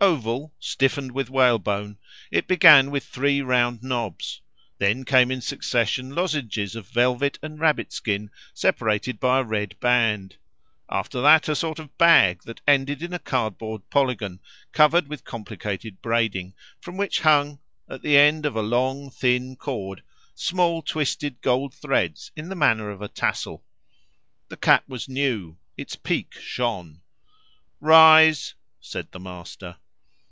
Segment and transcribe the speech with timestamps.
[0.00, 1.98] Oval, stiffened with whalebone,
[2.30, 4.40] it began with three round knobs;
[4.78, 10.36] then came in succession lozenges of velvet and rabbit skin separated by a red band;
[10.88, 14.38] after that a sort of bag that ended in a cardboard polygon
[14.70, 17.58] covered with complicated braiding, from which hung,
[17.90, 20.04] at the end of a long thin cord,
[20.36, 23.64] small twisted gold threads in the manner of a tassel.
[24.46, 27.00] The cap was new; its peak shone.
[27.80, 29.76] "Rise," said the master.